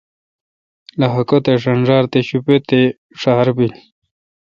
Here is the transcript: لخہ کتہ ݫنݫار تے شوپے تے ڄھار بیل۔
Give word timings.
لخہ 0.99 1.23
کتہ 1.29 1.53
ݫنݫار 1.61 2.03
تے 2.11 2.19
شوپے 2.27 2.55
تے 2.67 2.79
ڄھار 3.19 3.47
بیل۔ 3.55 3.73